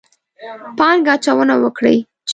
[0.77, 1.97] پانګه اچونه وکړي.